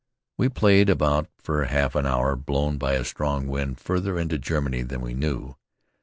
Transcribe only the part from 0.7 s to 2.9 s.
about for a half hour, blown